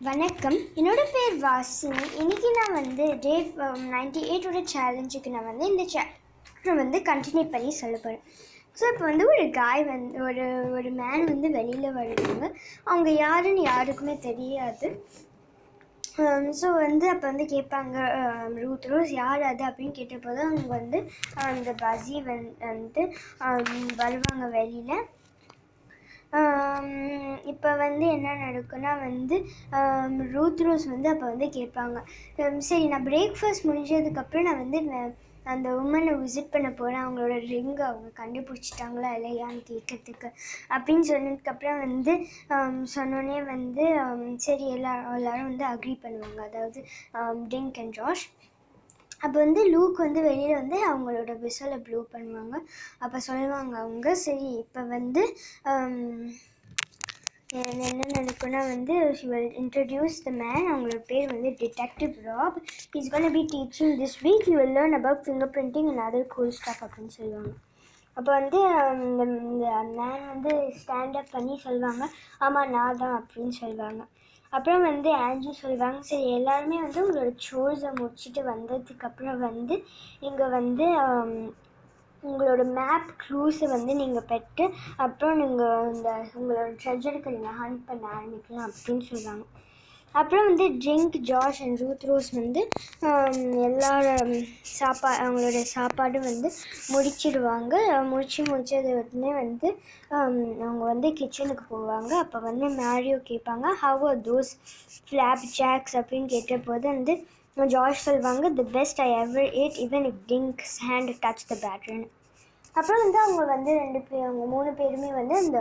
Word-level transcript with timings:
வணக்கம். 0.00 0.56
என்னோட 0.76 1.00
பேர் 1.10 1.34
வாசினி 1.42 2.06
இன்னைக்கு 2.20 2.48
நான் 2.56 2.74
வந்து 2.74 3.04
டே 3.20 3.34
நைன்டி 3.92 4.20
எயிட்டோட 4.28 4.60
சேலஞ்சுக்கு 4.72 5.28
நான் 5.28 5.46
வந்து 5.46 5.66
இந்த 5.66 5.84
சாப்டர் 5.92 6.78
வந்து 6.80 6.98
கண்டினியூ 7.06 7.44
பண்ணி 7.50 7.70
சொல்ல 7.72 7.96
போகிறேன் 7.98 8.24
ஸோ 8.76 8.84
இப்போ 8.90 9.04
வந்து 9.04 9.24
ஒரு 9.32 9.44
காய் 9.50 9.84
வந்து 9.84 10.18
ஒரு 10.24 10.44
ஒரு 10.78 10.90
மேன் 10.98 11.24
வந்து 11.28 11.50
வெளியில் 11.56 11.96
வருவாங்க 11.98 12.44
அவங்க 12.86 13.10
யாருன்னு 13.16 13.62
யாருக்குமே 13.68 14.16
தெரியாது. 14.28 14.88
ஸோ 16.58 16.66
வந்து 16.78 17.08
அப்போ 17.12 17.26
வந்து 17.26 17.46
கேட்பாங்க 17.52 17.96
ரூத் 18.62 18.90
ரோஸ் 18.92 19.12
யார் 19.14 19.48
அது 19.50 19.64
அப்படின்னு 19.64 19.98
கேட்டபோது 19.98 20.40
அவங்க 20.46 20.68
வந்து 20.76 21.00
அந்த 21.48 21.72
பசி 21.82 22.16
வந்து 22.28 23.04
வருவாங்க 24.02 24.46
வெளியில். 24.56 25.04
இப்போ 27.52 27.70
வந்து 27.78 28.06
என்ன 28.14 28.28
நடக்கும்னா 28.40 28.92
வந்து 29.00 29.36
ரூத்ரோஸ் 29.74 30.32
ரூத் 30.34 30.62
ரோஸ் 30.66 30.86
வந்து 30.86 31.08
அப்போ 31.10 31.26
வந்து 31.26 31.46
கேட்பாங்க. 31.56 31.98
சரி 32.68 32.86
நான் 32.86 33.06
பிரேக்ஃபாஸ்ட் 33.06 33.68
முடிஞ்சதுக்கப்புறம் 33.68 34.48
நான் 34.48 34.62
வந்து 34.64 34.80
அந்த 35.46 35.68
உமனை 35.78 36.12
விசிட் 36.18 36.52
பண்ண 36.52 36.68
போகிறேன் 36.72 37.02
அவங்களோட 37.02 37.34
ரிங்கை 37.48 37.84
அவங்க 37.88 38.10
கண்டுபிடிச்சிட்டாங்களா 38.20 39.10
இல்லையான்னு 39.16 39.60
கேட்கறதுக்கு 39.66 40.28
அப்படின்னு 40.70 41.04
சொன்னதுக்கப்புறம் 41.10 41.82
வந்து 41.82 42.12
ஆம், 42.54 42.80
சொன்னோடனே 42.94 43.38
வந்து 43.46 43.84
சரி 44.38 44.66
எல்லா 44.70 44.92
எல்லோரும் 45.16 45.50
வந்து 45.50 45.66
அக்ரி 45.72 45.94
பண்ணுவாங்க. 46.02 46.40
அதாவது 46.48 46.80
டிங்க் 47.52 47.80
அண்ட் 47.82 47.96
ஜாஷ் 47.98 48.24
அப்போ 49.24 49.36
வந்து 49.44 49.62
லூக் 49.74 49.98
வந்து 50.06 50.20
வெளியில் 50.28 50.58
வந்து 50.60 50.78
அவங்களோட 50.90 51.32
விசலை 51.44 51.78
ப்ளூ 51.86 52.00
பண்ணுவாங்க. 52.14 52.56
அப்போ 53.04 53.18
சொல்லுவாங்க 53.28 53.74
அவங்க 53.84 54.14
சரி 54.24 54.48
இப்போ 54.64 54.82
வந்து 54.96 55.22
என்ன 57.60 57.82
என்ன 58.20 58.60
வந்து 58.70 58.94
she 59.18 59.26
will 59.32 59.52
introduce 59.62 60.16
the 60.26 60.30
man 60.40 60.66
அவங்களோட 60.70 61.00
பேர் 61.10 61.28
வந்து 61.34 61.50
detective 61.60 62.14
Rob 62.28 62.56
is 63.00 63.10
gonna 63.12 63.26
be 63.36 63.42
teaching 63.52 63.94
this 64.00 64.16
week 64.24 64.48
you 64.50 64.56
will 64.60 64.74
learn 64.78 64.96
about 64.98 65.22
fingerprinting 65.56 65.88
and 65.92 66.04
other 66.06 66.32
cool 66.34 66.56
stuff 66.58 66.82
அப்படின்னு 66.86 67.14
சொல்லுவாங்க. 67.20 67.52
அப்போ 68.16 68.30
வந்து 68.38 68.58
இந்த 69.04 69.22
இந்த 69.52 69.68
மேன் 70.00 70.26
வந்து 70.32 70.50
ஸ்டாண்ட் 70.80 71.16
அப் 71.20 71.32
பண்ணி 71.36 71.54
சொல்லுவாங்க. 71.66 72.04
ஆமாம் 72.46 72.72
நான் 72.76 73.00
தான் 73.02 73.16
அப்படின்னு 73.20 73.54
சொல்லுவாங்க. 73.62 74.02
அப்புறம் 74.56 74.84
வந்து 74.88 75.10
ஆன்ஜி 75.26 75.52
சொல்லுவாங்க. 75.60 76.00
சரி 76.02 76.26
எல்லாருமே 76.38 76.78
வந்து 76.82 77.02
உங்களோட 77.04 77.30
சோர்ஸை 77.46 77.90
முடிச்சுட்டு 78.00 78.42
வந்ததுக்கப்புறம் 78.50 79.40
வந்து 79.48 79.76
இங்கே 80.28 80.48
வந்து 80.58 80.86
உங்களோட 82.22 82.62
மேப் 82.76 83.10
க்ளூஸை 83.22 83.66
வந்து 83.72 83.92
நீங்கள் 83.94 84.28
பெற்று 84.30 84.64
அப்புறம் 85.04 85.40
நீங்கள் 85.42 85.90
இந்த 85.92 86.08
உங்களோட 86.36 86.68
ட்ரெஜருக்கு 86.82 87.34
நீங்கள் 87.36 87.58
ஹண்ட் 87.60 87.82
பண்ண 87.88 88.04
ஆரம்பிக்கலாம் 88.14 88.68
அப்படின்னு 88.68 89.04
சொல்லுவாங்க. 89.10 89.44
அப்புறம் 90.14 90.46
வந்து 90.46 90.66
drink 90.82 91.16
Josh 91.28 91.60
and 91.62 91.80
Ruth 91.80 92.04
Rose 92.04 92.28
வந்து 92.34 92.60
ஆம், 93.08 93.38
சாப்பா 94.72 95.10
அவங்களோட 95.20 95.60
சாப்பாடு 95.72 96.18
வந்து 96.22 96.48
முடிச்சிடுவாங்க. 96.92 97.72
முடிச்சு 98.10 98.42
முடிச்சது 98.44 98.90
உடனே 99.00 99.32
வந்து 99.36 99.68
அவங்க 100.16 100.82
வந்து 100.86 101.10
கிச்சனுக்கு 101.20 101.64
போவாங்க. 101.70 102.12
அப்போ 102.24 102.40
வந்து 102.42 102.68
மேரியோ 102.78 103.18
கேட்பாங்க 103.28 103.42
how 103.82 104.04
are 104.04 104.20
those 104.24 104.52
flop 105.00 105.44
Jacks 105.56 105.96
அப்படின்னு 106.00 106.28
கேட்டபோது 106.34 106.86
வந்து 106.90 107.14
ஜார்ஜ் 107.56 108.04
சொல்லுவாங்க 108.04 108.48
the 108.54 108.66
best 108.72 109.00
I 109.00 109.10
ever 109.18 109.48
ate 109.60 109.76
even 109.82 110.06
if 110.08 110.22
Dink's 110.30 110.76
hand 110.86 111.12
touch 111.22 111.44
the 111.46 111.56
பேட்ரின்னு 111.62 112.08
அப்புறம் 112.74 113.02
வந்து 113.02 113.18
அவங்க 113.22 113.42
வந்து 113.50 113.72
ரெண்டு 113.80 114.00
பேர் 114.06 114.24
அவங்க 114.24 114.44
மூணு 114.52 114.70
பேருமே 114.78 115.10
வந்து 115.18 115.34
அந்த 115.40 115.58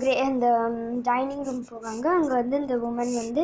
கிரே 0.00 0.14
அந்த 0.30 0.46
டைனிங் 1.08 1.44
ரூம் 1.48 1.62
போவாங்க. 1.70 2.06
அங்கே 2.16 2.34
வந்து 2.40 2.56
இந்த 2.62 2.76
உமன் 2.88 3.14
வந்து 3.22 3.42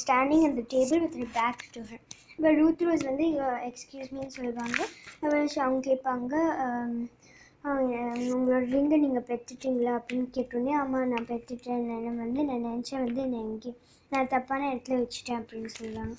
ஸ்டாண்டிங் 0.00 0.46
அந்த 0.48 0.62
table 0.74 1.02
with 1.04 1.18
back 1.38 1.64
to 1.76 1.82
her 1.90 2.04
இப்போ 2.36 2.50
ரூத் 2.60 2.82
ரோஸ் 2.86 3.04
வந்து 3.10 3.24
எக்ஸ்கியூஸ் 3.68 4.12
மீன்னு 4.14 4.36
சொல்லுவாங்க. 4.38 4.78
அவங்க 5.64 5.80
கேட்பாங்க 5.88 6.34
உங்களோட 8.34 8.62
ரிங்கை 8.74 8.98
நீங்கள் 9.04 9.26
பெற்றுட்டீங்களா? 9.30 9.92
அப்படின்னு 9.98 10.26
கேட்டோன்னே 10.36 10.74
ஆமாம் 10.82 11.10
நான் 11.12 11.28
பெற்றுட்டேன். 11.30 11.82
நான் 11.90 12.20
வந்து 12.24 12.42
நான் 12.50 12.66
நினச்சேன் 12.68 13.04
வந்து 13.06 13.22
நான் 13.32 13.46
எங்கே 13.48 13.72
நான் 14.12 14.30
தப்பான 14.34 14.68
இடத்துல 14.72 14.98
வச்சுட்டேன் 15.00 15.40
அப்படின்னு 15.40 15.70
சொல்லுவாங்க. 15.78 16.14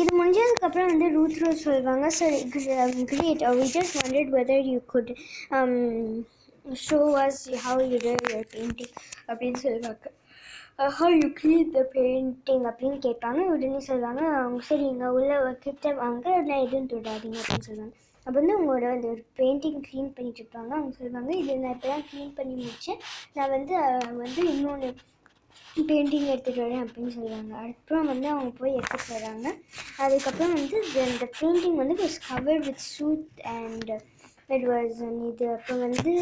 இது 0.00 0.10
முடிஞ்சதுக்கப்புறம் 0.20 0.90
வந்து 0.92 1.08
ரூத் 1.16 1.40
ரோஸ் 1.42 1.64
சொல்லுவாங்க 1.68 2.08
சரி 2.20 2.38
great 3.12 3.44
we 3.60 3.66
just 3.76 3.98
wanted 4.00 4.30
whether 4.36 4.68
you 4.72 4.78
could 4.94 5.12
show 6.64 6.74
show 6.76 7.14
us 7.16 7.38
how 7.56 7.74
you 7.80 7.98
did 7.98 8.20
your 8.30 8.44
painting 8.52 8.92
அப்படின்னு 9.28 9.58
சொல்லுவாங்க 9.64 10.12
how 10.98 11.08
uh, 11.08 11.16
you 11.16 11.26
you 11.50 11.64
the 11.74 11.80
painting 11.94 12.64
அப்படின்னு 12.70 12.98
கேட்பாங்க 12.98 13.40
உடனே 13.48 13.80
சொல்லுவாங்க 13.88 14.22
அவங்க 14.38 14.60
சரி 14.62 14.84
இங்கே 14.84 15.08
உள்ள 15.08 15.34
கிட்ட 15.66 15.92
வாங்க 15.94 16.24
நான் 16.48 16.64
எதுவும் 16.66 16.88
தொடாதீங்க 16.92 17.38
அப்படின்னு 17.42 17.68
சொல்லுவாங்க 17.68 17.94
அப்போ 18.26 18.36
வந்து 18.38 18.56
உங்களோட 18.58 18.86
அந்த 18.90 19.06
ஒரு 19.08 19.22
பெயிண்டிங் 19.38 19.80
க்ளீன் 19.86 20.12
பண்ணிட்டு 20.16 20.40
இருப்பாங்க. 20.42 20.72
அவங்க 20.76 20.94
சொல்லுவாங்க 21.00 21.30
இது 21.36 21.58
நான் 21.58 21.74
இப்போ 21.76 21.88
தான் 21.88 22.06
க்ளீன் 22.10 22.32
பண்ணி 22.38 22.54
முடித்தேன் 22.54 23.00
நான் 23.34 23.50
வந்து 23.50 23.74
வந்து 24.22 24.42
இன்னொன்று 24.52 24.90
பெயிண்டிங் 25.90 26.26
எடுத்துகிட்டு 26.32 26.64
வரேன் 26.64 26.84
அப்படின்னு 26.86 27.14
சொல்லுவாங்க 27.18 27.54
அதுக்கப்புறம் 27.62 28.10
வந்து 28.12 28.28
அவங்க 28.28 28.50
போய் 28.60 28.76
எடுத்துகிட்டு 28.78 29.14
வராங்க. 29.18 29.46
அதுக்கப்புறம் 29.96 30.56
வந்து 30.58 30.76
அந்த 30.84 30.98
இந்த 31.12 31.28
பெயிண்டிங் 31.38 31.78
வந்து 31.82 31.96
it's 32.06 32.22
covered 32.32 32.66
with 32.70 32.84
soot 32.94 33.40
and 33.56 33.92
it 34.48 34.64
was 34.64 34.92
இது 35.28 35.46
அப்புறம் 35.52 35.80
வந்து 35.80 36.12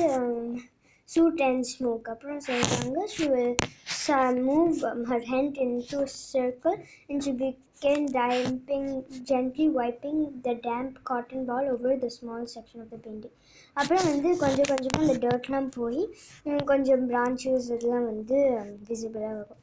சூட் 1.09 1.41
அண்ட் 1.41 1.65
ஸ்மோக் 1.71 2.09
அப்புறம் 2.09 2.41
சொல்கிறாங்க 2.41 3.01
she 3.09 3.25
will 3.29 3.55
sa- 3.97 4.19
move 4.45 4.77
um, 4.83 5.05
her 5.05 5.21
hand 5.25 5.57
into 5.59 5.97
a 5.99 6.11
circle 6.27 6.77
and 7.09 7.19
she 7.25 7.33
began 7.35 8.07
damping 8.13 8.87
gently 9.25 9.69
wiping 9.71 10.17
the 10.43 10.55
damp 10.67 11.05
cotton 11.05 11.45
ball 11.45 11.67
over 11.67 11.97
the 11.97 12.11
small 12.11 12.43
section 12.47 12.81
of 12.81 12.91
the 12.91 12.99
painting 12.99 13.35
அப்புறம் 13.77 14.07
வந்து 14.09 14.31
கொஞ்சம் 14.39 14.71
கொஞ்சமாக 14.71 15.05
அந்த 15.05 15.17
டர்ட்லாம் 15.25 15.69
போய் 15.77 16.01
உம், 16.47 16.65
கொஞ்சம் 16.65 17.05
பிரான்ச்சஸ் 17.11 17.69
இதெல்லாம் 17.69 18.07
வந்து 18.07 18.39
விசிபிளாக 18.89 19.35
வரும் 19.35 19.61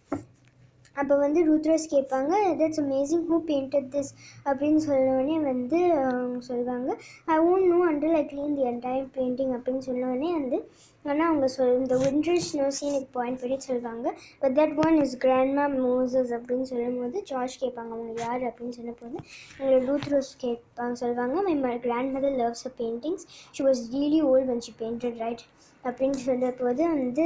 அப்போ 1.00 1.16
வந்து 1.18 1.40
ரூத்ரோஸ் 1.46 1.88
கேட்பாங்க 1.92 2.32
that's 2.60 2.82
amazing 2.82 3.26
who 3.30 3.40
painted 3.48 3.90
this 3.96 4.12
அப்படின்னு 4.46 4.82
சொன்னோடனே 4.86 5.38
வந்து 5.44 5.80
அவங்க 6.04 6.40
சொல்லுவாங்க 6.48 6.90
I 7.28 7.38
won't 7.48 7.70
know 7.74 7.80
under 7.88 8.16
I 8.16 8.24
clean 8.26 8.56
the 8.56 8.66
entire 8.70 9.10
painting 9.18 9.54
அப்படின்னு 9.56 9.84
சொன்னோடனே 9.86 10.32
வந்து 10.34 10.60
ஆனால் 11.06 11.28
அவங்க 11.28 11.48
சொல் 11.48 11.76
இந்த 11.80 11.96
விண்டர் 11.96 12.42
நோஸ் 12.56 12.80
எனக்கு 12.84 13.10
பாயிண்ட் 13.12 13.40
பண்ணி 13.42 13.58
சொல்லுவாங்க 13.60 14.08
but 14.42 14.56
that 14.60 14.74
one 14.86 14.98
is 15.02 15.16
Grandma 15.18 15.66
Moses 15.78 16.32
அப்படின்னு 16.32 16.64
சொல்லும்போது 16.64 17.22
ஜார்ஜ் 17.24 17.56
கேட்பாங்க 17.62 17.94
அவங்க 17.94 18.14
யார்? 18.22 18.44
அப்படின்னு 18.50 18.76
சொன்னபோது 18.76 19.18
எங்களை 19.60 19.80
ரூத்ரோஸ் 19.88 20.32
கேட்பாங்க 20.44 20.96
சொல்லுவாங்க 20.96 21.56
my 21.62 21.74
grandmother 22.18 22.38
loves 22.38 22.68
a 22.68 22.74
paintings 22.80 23.26
she 23.56 23.64
was 23.64 23.84
really 23.94 24.22
old 24.24 24.50
when 24.50 24.62
she 24.62 24.74
painted 24.80 25.20
right 25.20 25.44
அப்படின்னு 25.84 26.20
சொல்லும்போது 26.20 26.84
வந்து 26.94 27.26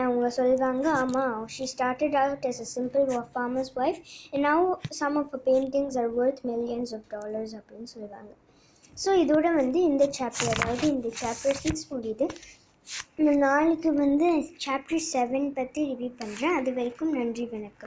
அவங்க 0.00 0.28
சொல்லுவாங்க 0.30 0.86
ஆமாம் 0.98 1.40
she 1.54 1.64
started 1.72 2.16
out 2.16 2.46
as 2.46 2.60
a 2.60 2.68
simple 2.74 3.04
wa- 3.08 3.26
farmer's 3.34 3.72
wife 3.76 4.00
and 4.32 4.46
some 4.94 5.16
of 5.16 5.34
paintings 5.46 5.98
are 5.98 6.12
worth 6.18 6.42
millions 6.44 6.92
of 6.94 7.08
dollars 7.08 7.54
அப்படின்னு 7.54 7.90
சொல்லுவாங்க 7.94 8.30
so 8.96 9.10
இதோட 9.22 9.48
வந்து 9.54 9.80
இந்த 9.82 10.04
சாப்டர் 10.18 10.52
அதாவது 10.54 10.86
இந்த 10.88 11.08
சாப்டர் 11.20 11.60
சிக்ஸ் 11.62 11.86
முடியுது. 11.92 12.26
நான் 13.18 13.42
நாளைக்கு 13.44 13.92
வந்து 13.94 14.28
சாப்டர் 14.64 15.06
செவன் 15.12 15.48
பற்றி 15.52 15.82
ரிவ்யூ 15.90 16.10
பண்ணுறேன் 16.18 16.56
அது 16.58 16.72
வரைக்கும் 16.72 17.12
நன்றி 17.12 17.44
வணக்கம். 17.46 17.74